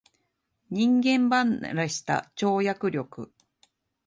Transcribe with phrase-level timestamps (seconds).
[0.71, 3.31] 人間離れした跳躍力